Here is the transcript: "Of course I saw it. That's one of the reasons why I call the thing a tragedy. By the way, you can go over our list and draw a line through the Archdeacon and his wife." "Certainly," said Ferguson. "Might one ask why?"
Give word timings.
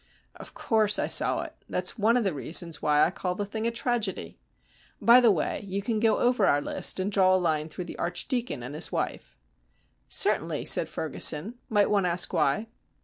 "Of 0.33 0.55
course 0.55 0.97
I 0.97 1.07
saw 1.07 1.41
it. 1.43 1.53
That's 1.69 1.95
one 1.99 2.17
of 2.17 2.23
the 2.23 2.33
reasons 2.33 2.81
why 2.81 3.05
I 3.05 3.11
call 3.11 3.35
the 3.35 3.45
thing 3.45 3.67
a 3.67 3.71
tragedy. 3.71 4.39
By 4.99 5.21
the 5.21 5.29
way, 5.29 5.63
you 5.63 5.83
can 5.83 5.99
go 5.99 6.17
over 6.17 6.47
our 6.47 6.59
list 6.59 6.99
and 6.99 7.11
draw 7.11 7.35
a 7.35 7.37
line 7.37 7.69
through 7.69 7.85
the 7.85 7.99
Archdeacon 7.99 8.63
and 8.63 8.73
his 8.73 8.91
wife." 8.91 9.37
"Certainly," 10.09 10.65
said 10.65 10.89
Ferguson. 10.89 11.59
"Might 11.69 11.91
one 11.91 12.07
ask 12.07 12.33
why?" 12.33 12.65